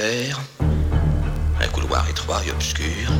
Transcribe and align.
un 0.00 1.68
couloir 1.72 2.08
étroit 2.08 2.40
et 2.46 2.52
obscur. 2.52 3.10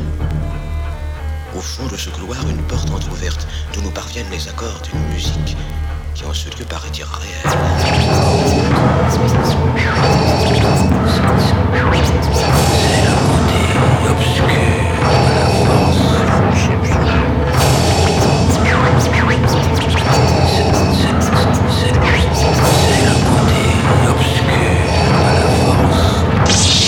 Au 1.56 1.60
fond 1.60 1.86
de 1.88 1.96
ce 1.96 2.08
couloir, 2.10 2.38
une 2.48 2.62
porte 2.68 2.88
entr'ouverte 2.90 3.48
d'où 3.72 3.82
nous 3.82 3.90
parviennent 3.90 4.30
les 4.30 4.48
accords 4.48 4.80
d'une 4.82 5.00
musique 5.08 5.56
qui 6.14 6.24
en 6.24 6.32
ce 6.32 6.48
lieu 6.50 6.64
paraît 6.68 6.88
irréelle. 6.96 7.48
Yeah. 26.48 26.87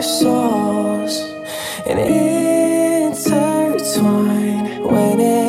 comes 4.90 5.18
to 5.18 5.45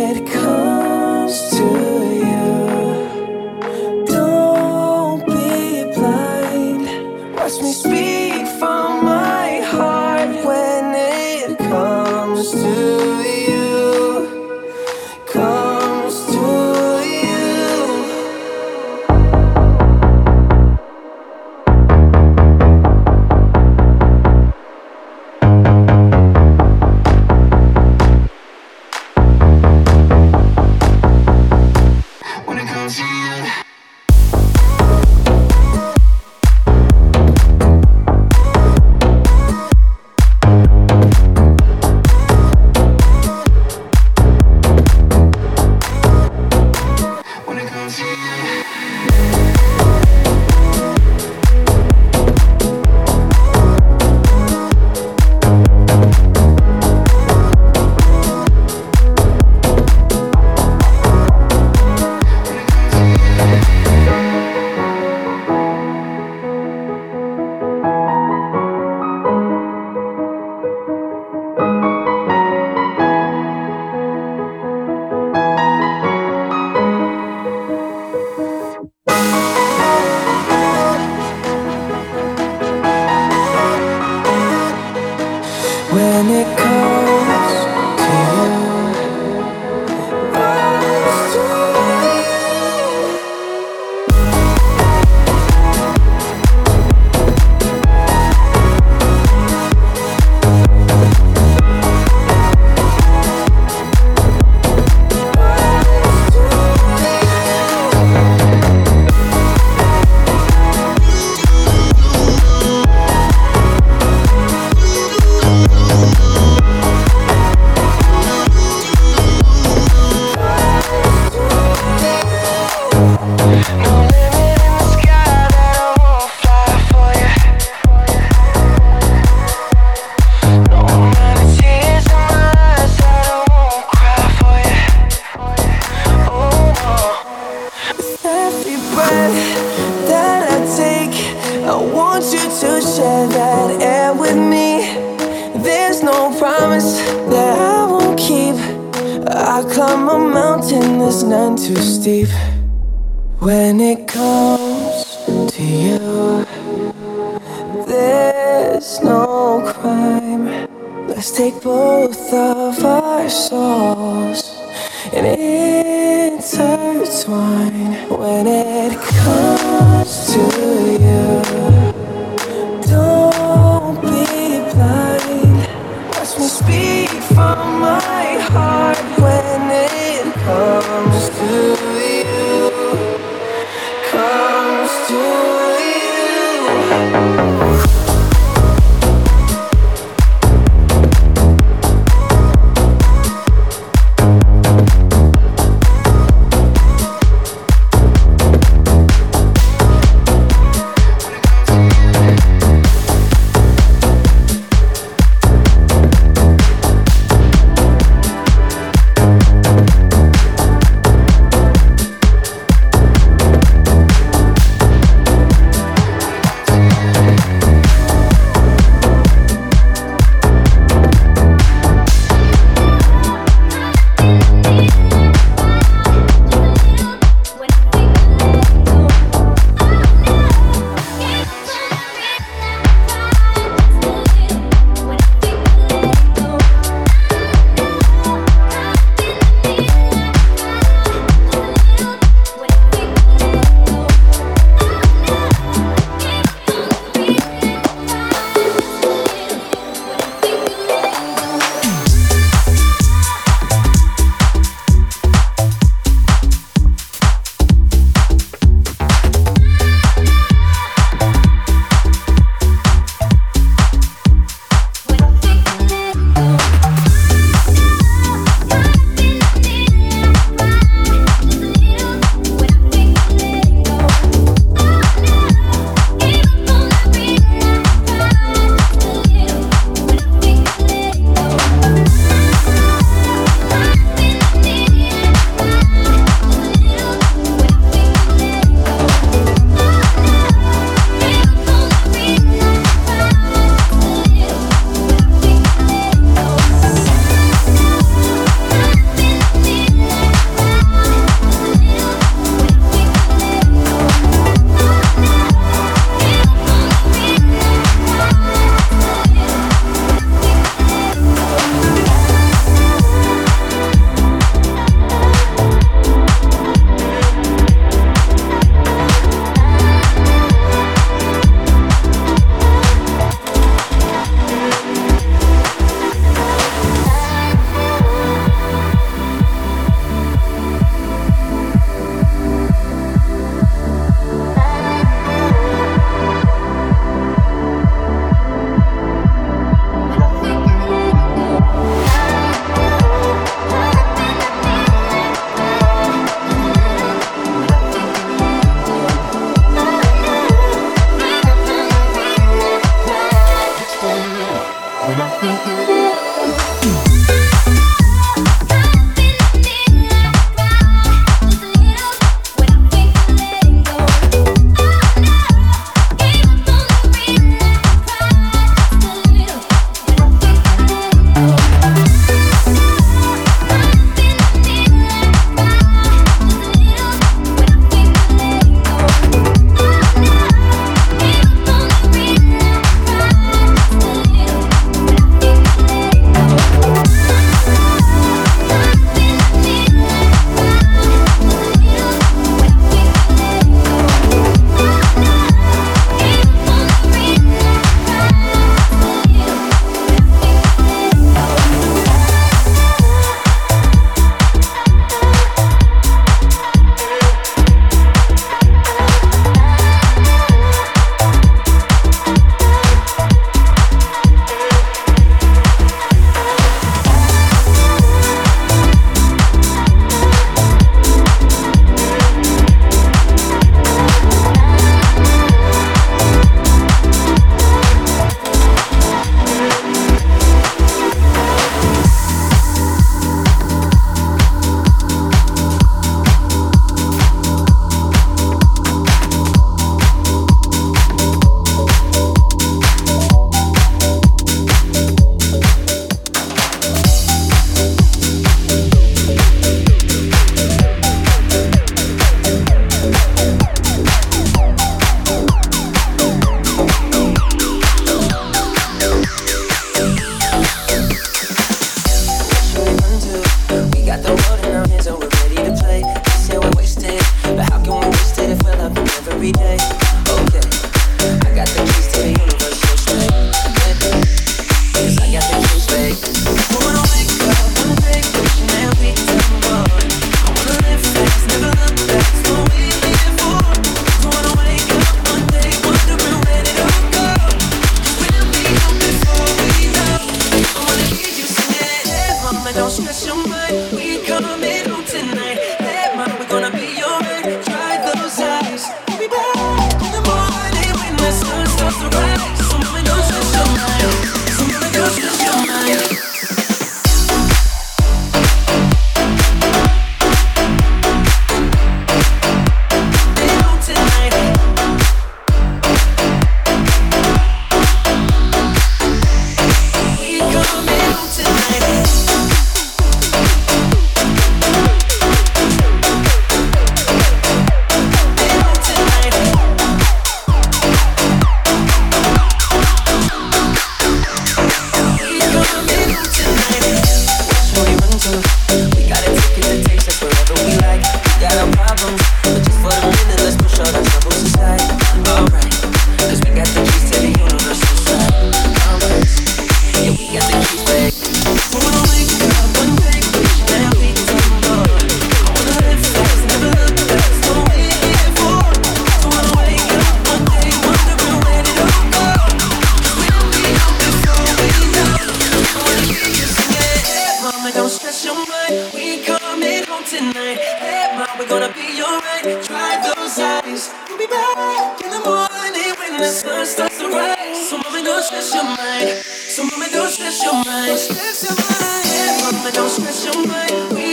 we're 571.38 571.48
gonna 571.48 571.72
be 571.72 572.02
alright. 572.02 572.64
Dry 572.64 573.12
those 573.14 573.38
eyes. 573.38 573.92
We'll 574.08 574.18
be 574.18 574.26
back 574.26 575.00
in 575.02 575.10
the 575.10 575.20
morning 575.20 575.92
when 575.98 576.20
the 576.20 576.28
sun 576.28 576.66
starts 576.66 576.98
to 576.98 577.08
rise. 577.08 577.68
So, 577.68 577.78
mommy, 577.78 578.02
don't 578.02 578.22
stress 578.22 578.54
your 578.54 578.64
mind. 578.64 579.08
So, 579.24 579.64
mommy, 579.64 579.90
don't 579.90 580.10
stress 580.10 580.42
your 580.42 580.52
mind. 580.52 580.88
Don't 580.88 580.98
stress 580.98 581.44
your 581.44 581.56
mind. 581.56 582.56
Mama, 582.56 582.72
don't 582.72 582.88
stress 582.90 583.24
your 583.24 583.46
mind. 583.46 584.05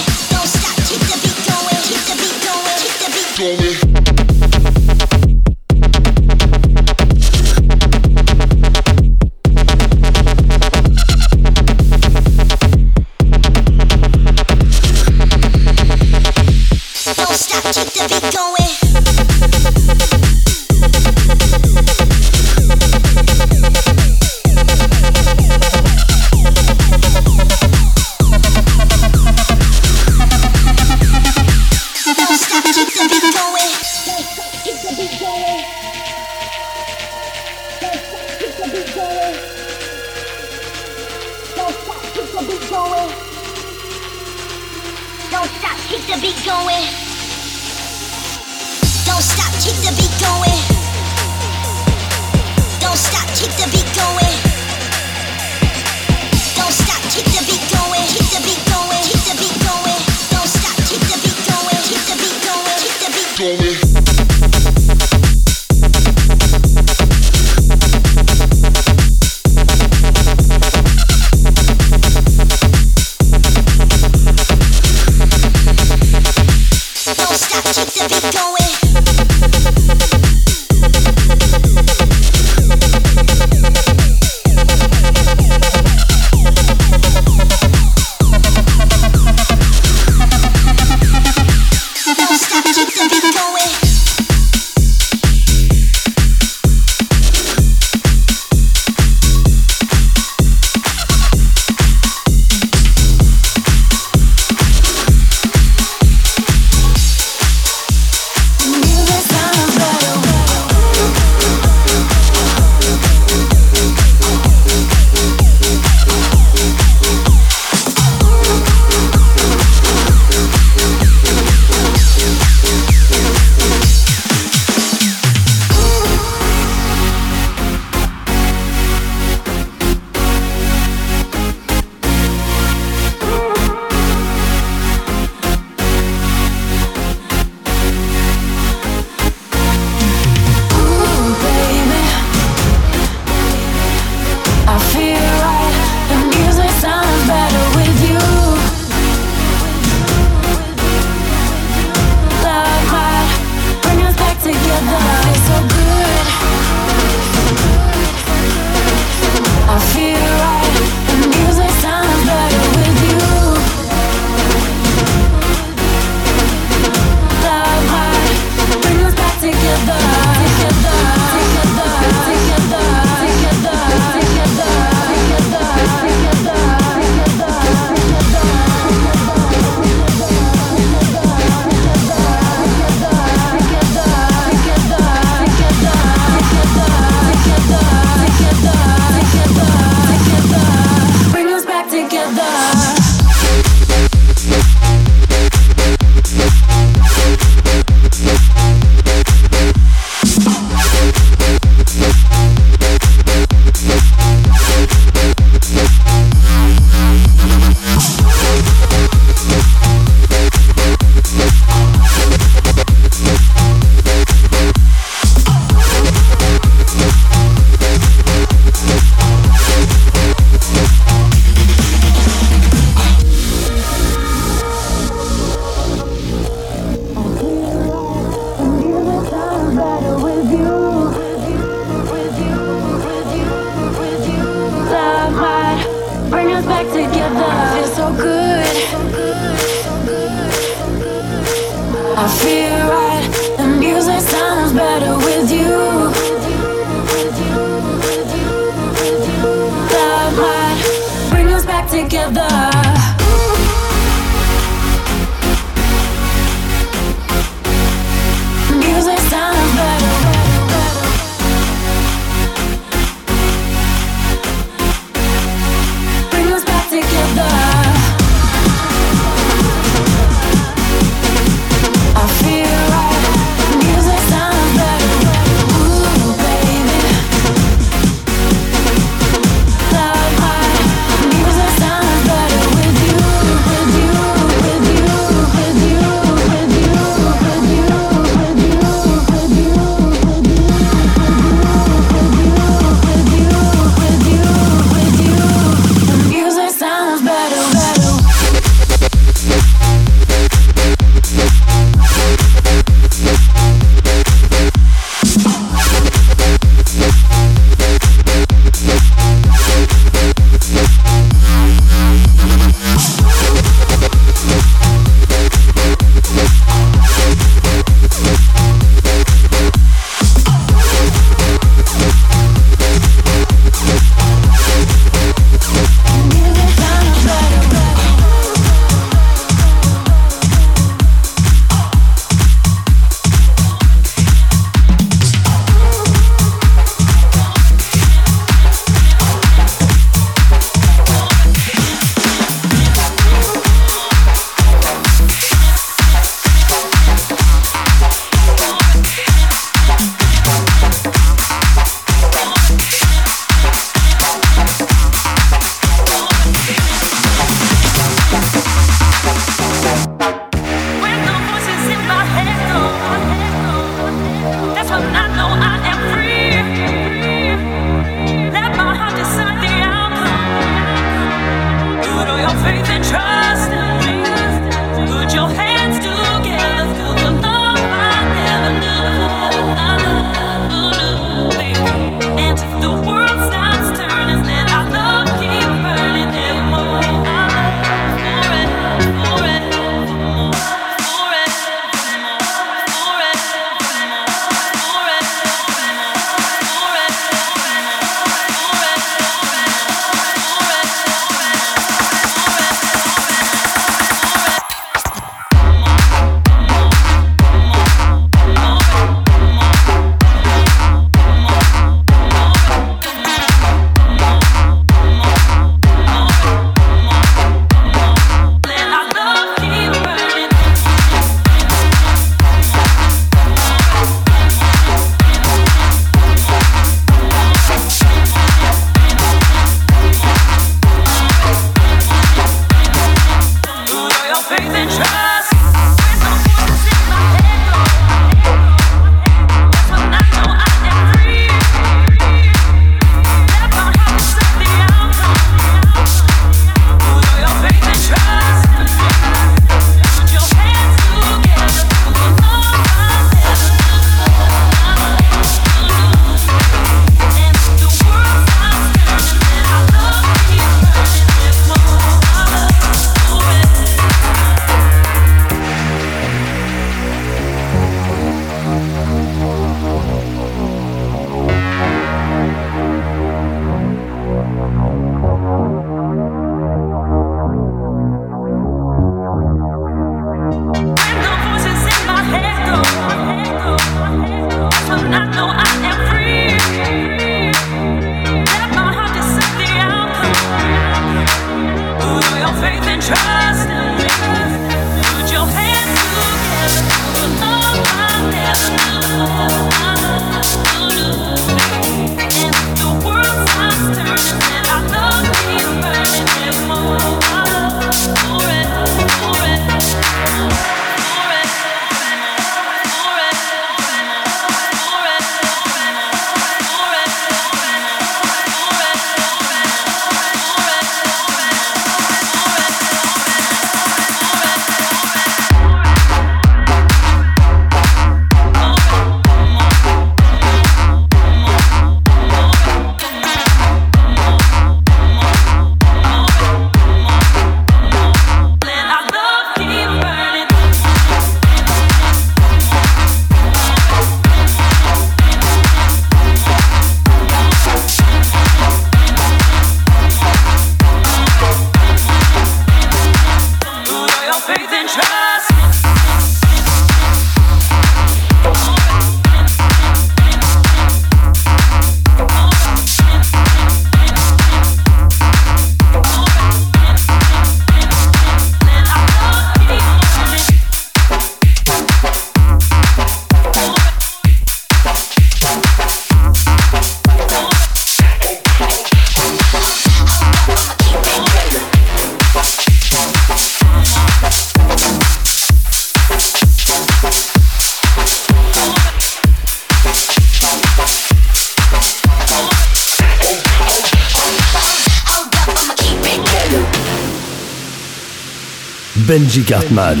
Cartman. 599.54 600.00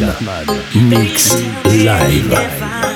Mix 0.74 1.32
live. 1.66 2.93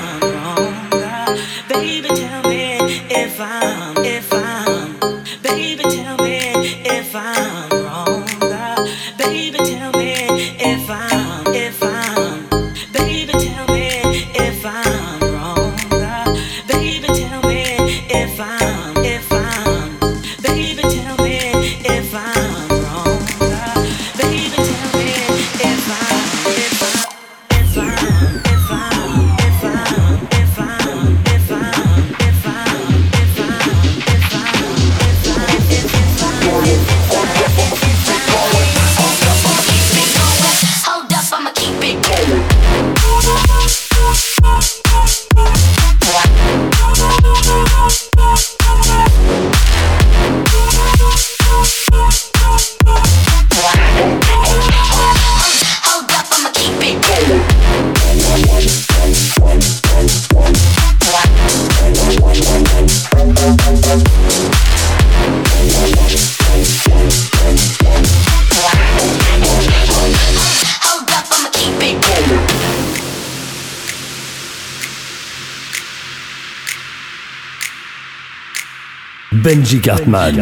Benji 79.49 79.83
Cartman. 79.83 80.37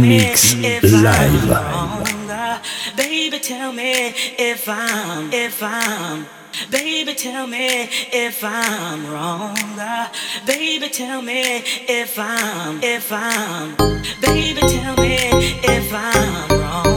Mix 0.00 0.54
live. 0.84 1.50
Baby, 2.96 3.40
tell 3.40 3.72
me 3.72 4.14
if 4.38 4.68
I'm, 4.68 5.32
if 5.32 5.60
I'm. 5.60 6.26
Baby, 6.70 7.14
tell 7.14 7.48
me 7.48 7.88
if 8.12 8.44
I'm 8.44 9.10
wrong. 9.10 9.56
Baby, 10.46 10.88
tell 10.90 11.22
me 11.22 11.42
if 11.88 12.16
I'm, 12.20 12.80
if 12.84 13.10
I'm. 13.10 13.74
Baby, 14.20 14.60
tell 14.60 14.94
me 14.94 15.16
if 15.64 15.92
I'm 15.92 16.60
wrong. 16.60 16.89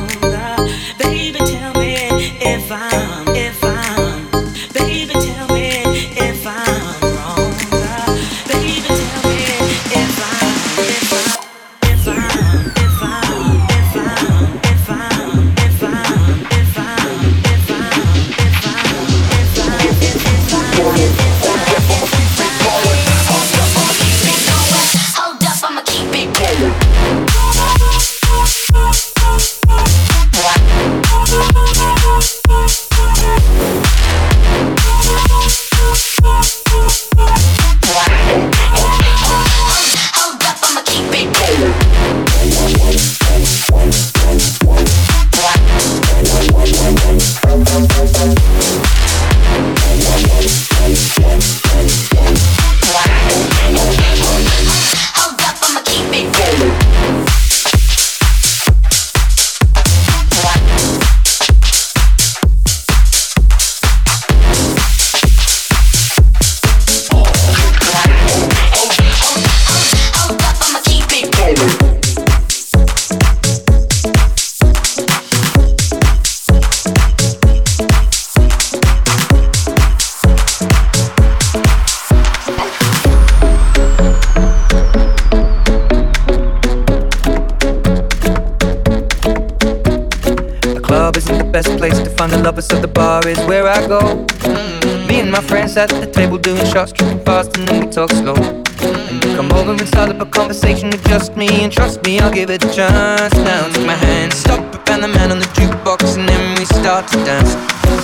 Friends 95.73 95.93
at 95.93 96.01
the 96.01 96.11
table 96.11 96.37
doing 96.37 96.65
shots, 96.65 96.91
tripping 96.91 97.19
fast, 97.19 97.57
and 97.57 97.67
then 97.67 97.85
we 97.85 97.91
talk 97.91 98.11
slow. 98.11 98.35
And 98.35 99.23
you 99.23 99.35
come 99.35 99.51
over 99.53 99.71
and 99.71 99.87
start 99.87 100.09
up 100.09 100.21
a 100.21 100.25
conversation 100.25 100.89
with 100.89 101.03
just 101.07 101.35
me, 101.35 101.47
and 101.63 101.71
trust 101.71 102.03
me, 102.05 102.19
I'll 102.19 102.31
give 102.31 102.49
it 102.49 102.63
a 102.63 102.73
chance. 102.73 103.33
Now 103.35 103.67
take 103.69 103.85
my 103.85 103.95
hand, 103.95 104.33
stop 104.33 104.61
and 104.89 105.03
the 105.03 105.07
man 105.07 105.31
on 105.31 105.39
the 105.39 105.49
jukebox, 105.57 106.17
and 106.17 106.29
then 106.29 106.57
we 106.59 106.65
start 106.65 107.07
to 107.09 107.17
dance. 107.25 107.53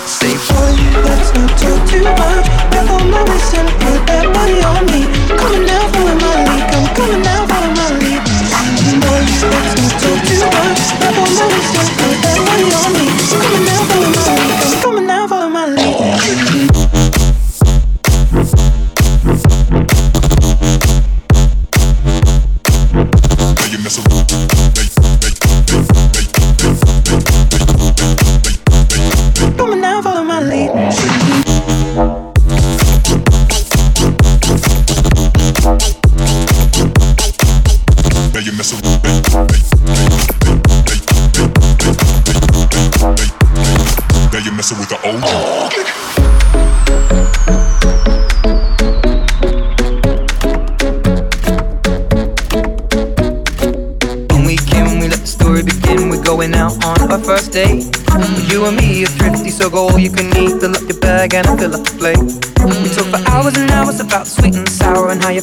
Say, 0.09 0.33
Boy, 0.49 0.73
let's 1.05 1.29
not 1.33 1.49
talk 1.61 1.81
too 1.89 2.03
much. 2.03 2.45
Grab 2.71 2.89
on 2.89 3.11
my 3.11 3.21
wrist 3.29 3.53
and 3.53 3.69
put 3.81 4.01
that 4.07 4.25
body 4.33 4.59
on 4.71 4.85
me. 4.89 5.01
Coming 5.37 5.65
now, 5.65 5.85
follow 5.93 6.15
my 6.15 6.33
lead. 6.47 6.63
Come 6.73 6.87
coming 6.95 7.21
now, 7.21 7.47
follow 7.49 7.71
my 7.77 7.87
lead. 8.01 8.21
Boy, 9.03 9.21
let's 9.53 9.73
not 9.77 9.93
talk 10.01 10.19
too 10.27 11.13
much. 11.13 11.18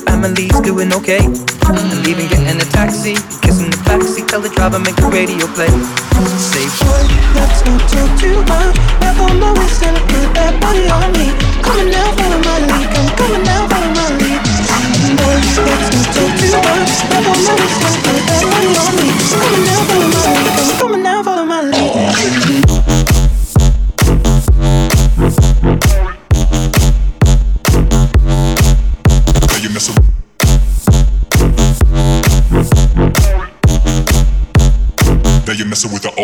And 0.07 0.22
family's 0.22 0.61
doing 0.61 0.92
okay. 0.92 1.22
And 1.66 2.07
leaving, 2.07 2.28
getting 2.28 2.61
a 2.61 2.64
taxi, 2.70 3.14
kissing 3.42 3.70
the 3.70 3.78
backseat, 3.86 4.28
tell 4.28 4.40
the 4.40 4.48
driver 4.50 4.78
make 4.78 4.96
the 4.96 5.09
radio 5.09 5.46
play. 5.54 5.70
Say, 6.38 6.66
Boy, 6.80 7.02
let's 7.34 7.61
not 7.66 7.80
talk 7.90 8.11
too 8.20 8.38
much. 8.46 8.76
Never 9.02 9.26
know 9.38 9.54
it's 9.62 9.78
gonna 9.80 10.00
put 10.11 10.28
that 10.34 10.54
body 10.62 10.86
on 10.88 11.11
me. 11.16 11.32
Coming 11.62 11.90
now, 11.90 12.09
follow 12.14 12.40
my 12.40 12.57
lead. 12.66 12.88
I'm 12.96 13.09
coming 13.18 13.44
now, 13.44 13.68
follow 13.68 13.90
my 13.94 14.07
lead. 14.20 14.40
Boy, 15.16 15.36
let's 15.66 15.88
not 15.90 16.07
talk 16.14 16.30
too 16.38 16.54
much. 16.54 16.90
Never 17.11 17.34
know 17.34 17.57
it's 17.57 17.76
gonna 17.82 18.00
put 18.07 18.22
that 18.26 18.42
body 18.46 18.70
on 18.78 18.92
me. 18.96 19.09
Coming 19.32 19.64
now, 19.66 19.80
follow 19.86 20.09
my 20.14 20.22
lead. 20.30 20.54
I'm 20.57 20.70
coming 20.80 21.02
now, 21.02 21.22
follow 21.22 21.44
my 21.44 21.61
lead. 21.62 23.05
Now 36.16 36.22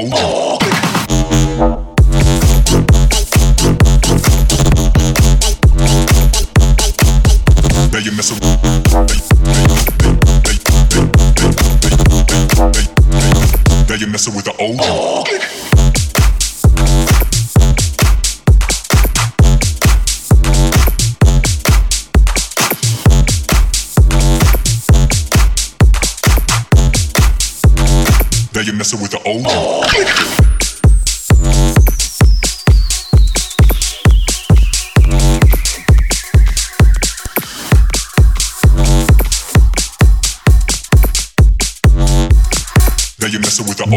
you're 7.99 8.15
messing 14.09 14.35
with 14.35 14.45
the 14.47 14.55
old. 14.59 14.81
You're 28.65 28.75
with 29.03 29.11
the 29.11 29.21
old. 29.27 29.82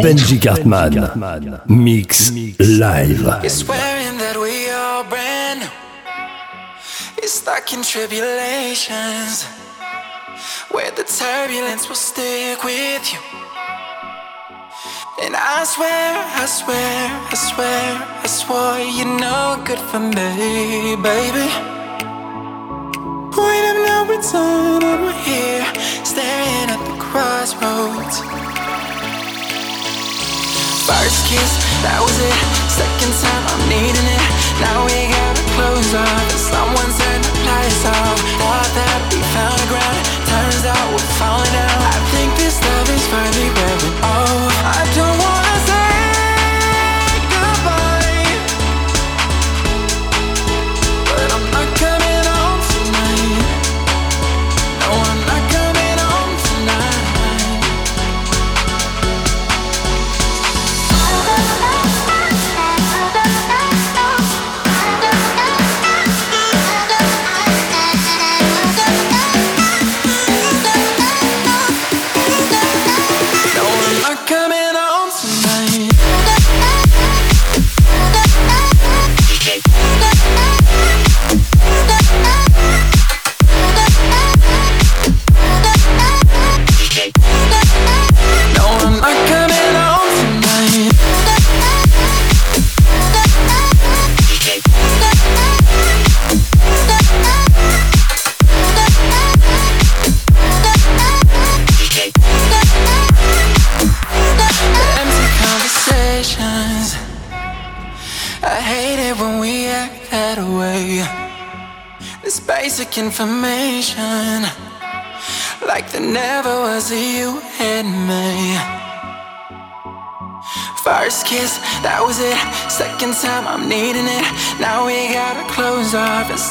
Benji 0.03 0.41
Cartman. 0.41 0.93
Mix 1.67 2.31
live. 2.59 3.21
You're 3.43 3.49
swearing 3.49 4.17
that 4.17 4.35
we 4.37 4.69
are 4.69 5.03
brand. 5.05 5.61
You're 7.17 7.27
stuck 7.27 7.71
in 7.73 7.81
tribulations 7.81 9.45
where 10.71 10.91
the 10.91 11.03
turbulence 11.03 11.87
will 11.87 11.95
stick 11.95 12.63
with 12.63 13.13
you. 13.13 13.19
And 15.23 15.33
I 15.33 15.63
swear, 15.63 16.11
I 16.43 16.45
swear, 16.45 17.07
I 17.31 17.35
swear, 17.35 17.87
I 18.23 18.27
swore 18.27 18.79
you're 18.79 19.17
no 19.17 19.63
good 19.63 19.79
for 19.79 19.99
me, 19.99 20.95
baby. 20.99 21.47
Point 23.31 23.65
of 23.71 23.77
no 23.87 23.97
return, 24.11 24.83
we're 25.03 25.13
here, 25.23 25.65
staring 26.03 26.69
at 26.69 26.81
the 26.83 26.97
crossroads. 26.99 28.34
First 30.85 31.25
kiss, 31.25 31.57
that 31.81 31.97
was 31.97 32.13
it. 32.21 32.37
Second 32.69 33.13
time, 33.17 33.43
I'm 33.49 33.63
needing 33.65 34.05
it. 34.05 34.21
Now 34.61 34.85
we 34.85 35.09
gotta 35.09 35.41
close 35.57 35.97
up. 35.97 36.29
Someone 36.37 36.91
turned 36.93 37.25
the 37.25 37.33
lights 37.41 37.89
off. 37.89 38.21
Thought 38.37 38.69
that 38.77 38.99
we 39.09 39.17
found 39.33 39.74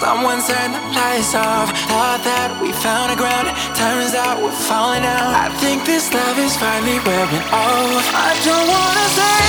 someone 0.04 0.40
turned 0.44 0.74
the 0.74 0.82
lights 0.92 1.34
off. 1.34 1.72
Thought 1.88 2.20
that 2.28 2.48
we 2.60 2.70
found 2.84 3.08
a 3.08 3.16
ground, 3.16 3.48
turns 3.72 4.12
out 4.12 4.36
we're 4.42 4.60
falling 4.68 5.04
out. 5.04 5.32
I 5.32 5.48
think 5.62 5.84
this 5.88 6.12
love 6.12 6.36
is 6.38 6.54
finally 6.60 7.00
wearing 7.08 7.46
off. 7.48 8.04
I 8.12 8.30
don't 8.44 8.68
wanna 8.68 9.06
say 9.16 9.43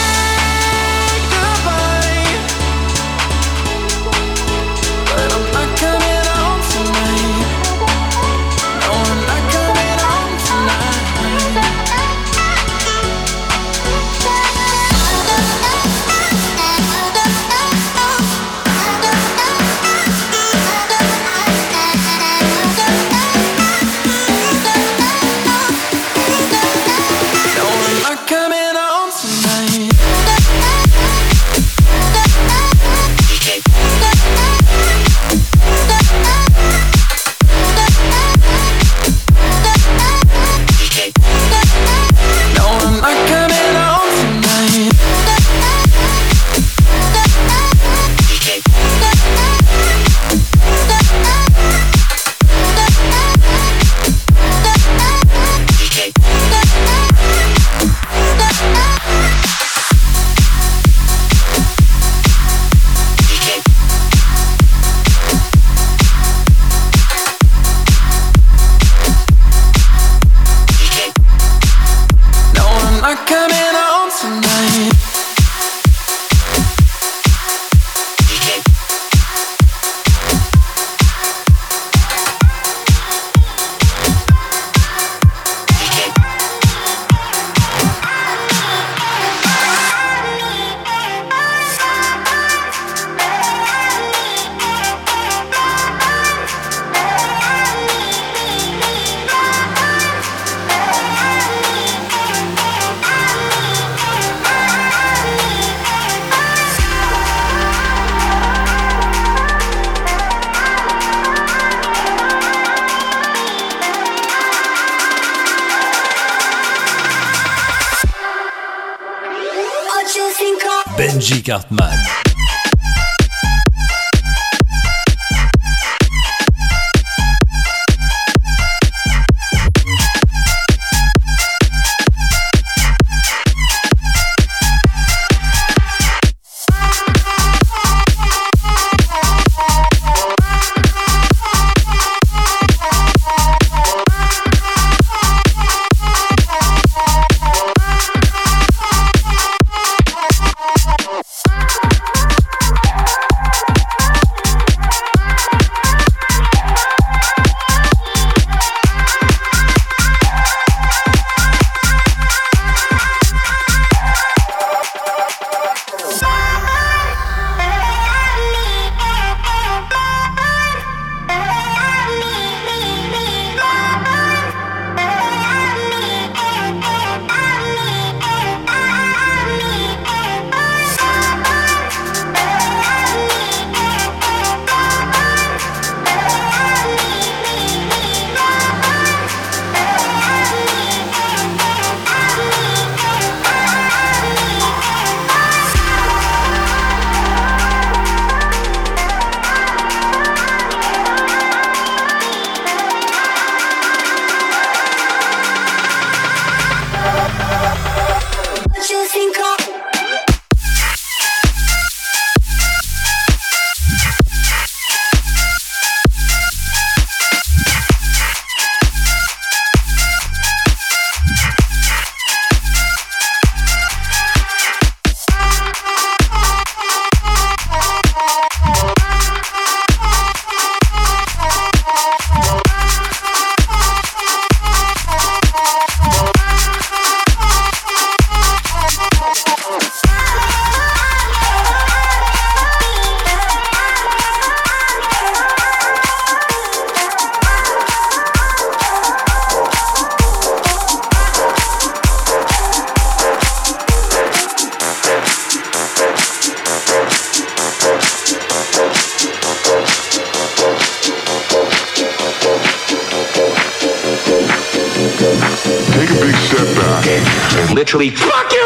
literally 267.86 268.10
fuck 268.10 268.52
your 268.52 268.65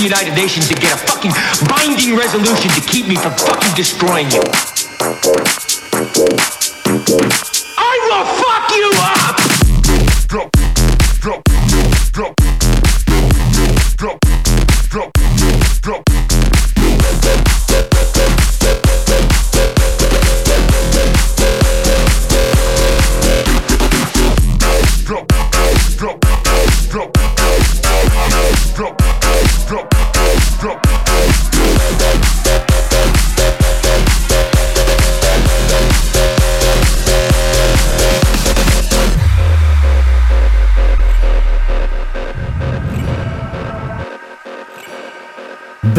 United 0.00 0.34
Nations 0.34 0.66
to 0.68 0.74
get 0.74 0.92
a 0.94 0.96
fucking 0.96 1.30
binding 1.68 2.16
resolution 2.16 2.70
to 2.70 2.80
keep 2.80 3.06
me 3.06 3.16
from 3.16 3.32
fucking 3.32 3.74
destroying 3.74 4.30
you. 4.30 4.40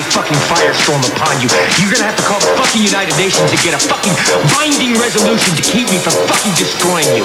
Fucking 0.00 0.40
firestorm 0.48 1.04
upon 1.12 1.36
you. 1.44 1.52
You're 1.76 1.92
gonna 1.92 2.08
have 2.08 2.16
to 2.16 2.24
call 2.24 2.40
the 2.40 2.48
fucking 2.56 2.80
United 2.80 3.12
Nations 3.20 3.50
to 3.50 3.58
get 3.60 3.76
a 3.76 3.80
fucking 3.84 4.16
binding 4.56 4.96
resolution 4.96 5.52
to 5.52 5.62
keep 5.62 5.90
me 5.92 5.98
from 6.00 6.16
fucking 6.32 6.54
destroying 6.56 7.12
you. 7.12 7.24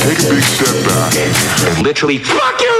Take 0.00 0.24
a 0.24 0.28
big 0.32 0.40
step 0.40 0.72
back 0.88 1.12
and 1.68 1.82
literally 1.84 2.16
fuck 2.16 2.60
your 2.62 2.71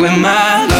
with 0.00 0.18
my 0.18 0.66
love. 0.66 0.79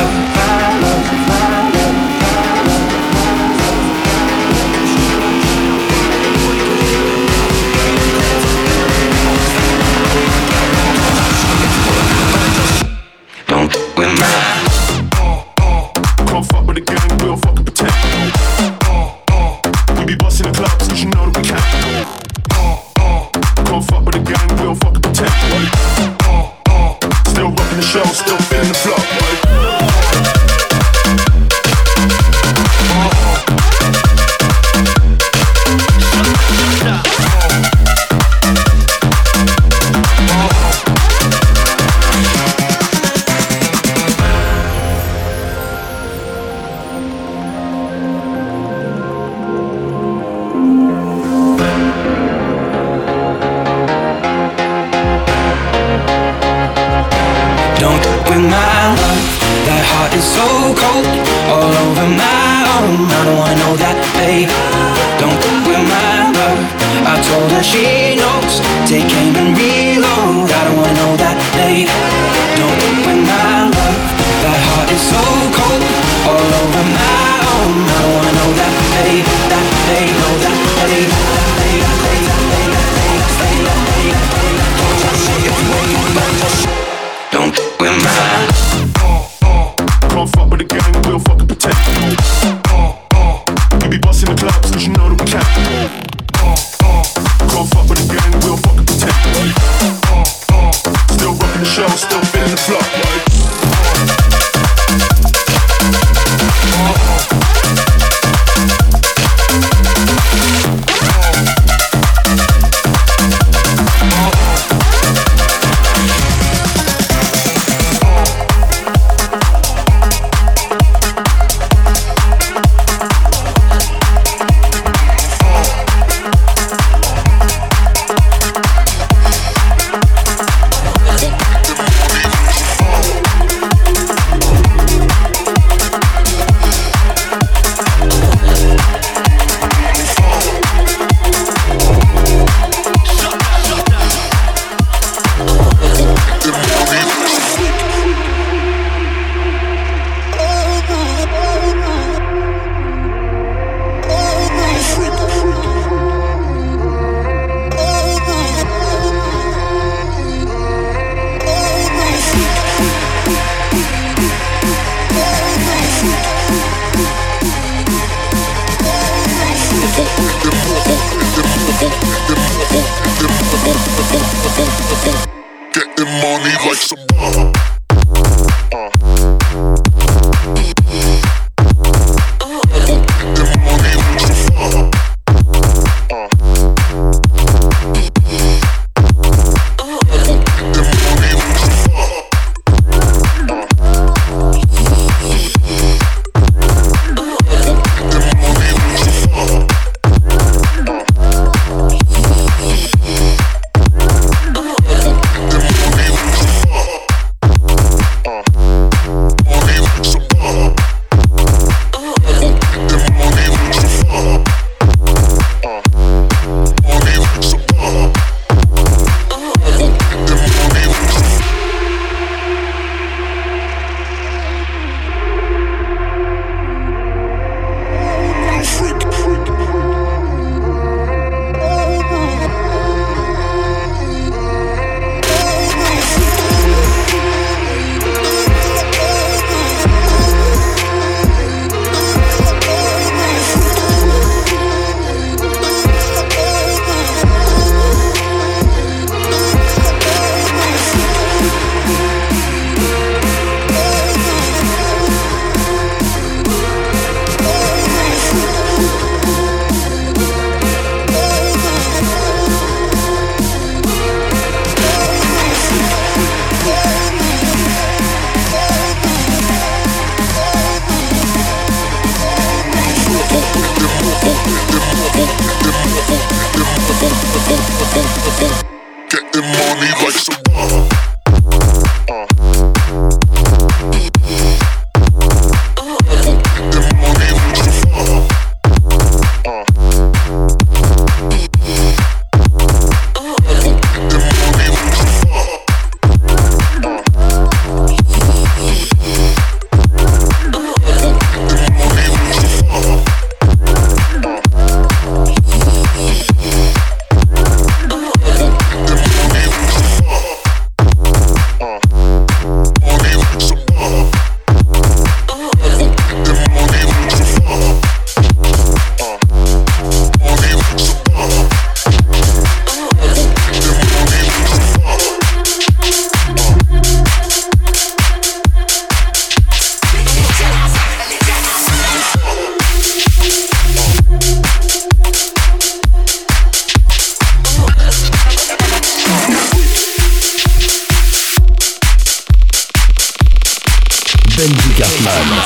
Hoffman. 345.03 345.41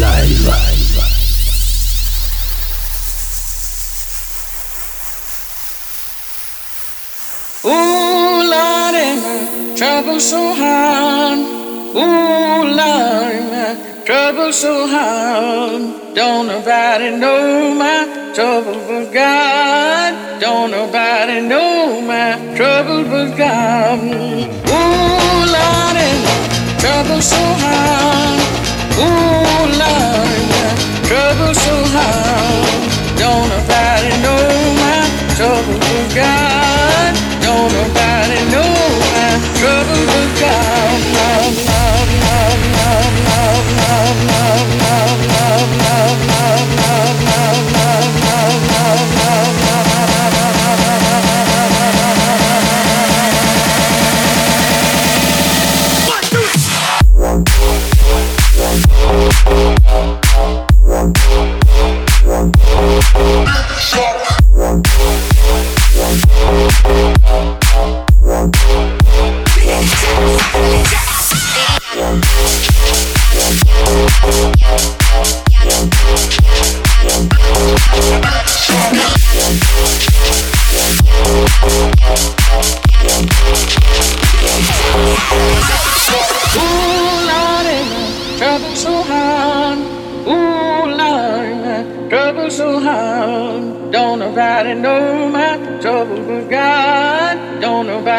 Live. 0.00 0.46
Ooh, 7.64 8.42
Lordy, 8.52 9.76
trouble 9.76 10.20
so 10.20 10.54
hard. 10.54 11.38
Ooh, 11.96 12.64
Lordy, 12.78 14.04
trouble 14.04 14.52
so 14.52 14.86
hard. 14.88 16.14
Don't 16.14 16.46
nobody 16.48 17.10
know 17.16 17.74
my 17.74 18.32
trouble 18.34 18.78
was 18.88 19.08
God. 19.12 20.40
Don't 20.40 20.70
nobody 20.70 21.40
know 21.40 22.00
my 22.00 22.36
trouble 22.56 23.04
was 23.04 23.30
God. 23.36 23.98
Ooh, 24.02 24.76
Lordy 25.52 26.35
trouble 26.78 27.20
so 27.20 27.42
hard. 27.62 28.40
Ooh, 28.98 29.66
Lord, 29.82 30.44
trouble 31.08 31.54
so 31.54 31.74
hard. 31.94 33.18
Don't 33.18 33.48
nobody 33.48 34.10
know 34.22 34.46
my 34.82 35.00
trouble 35.36 35.78
with 35.78 36.14
God. 36.14 36.65
Yeah. 66.96 67.26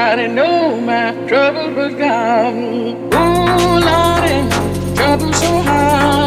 Lordy, 0.07 0.27
know 0.29 0.79
my 0.79 1.11
trouble 1.27 1.73
was 1.73 1.93
gone. 1.95 3.09
Oh, 3.11 3.79
Lordy, 3.87 4.95
trouble 4.95 5.33
so 5.33 5.61
hard. 5.63 6.26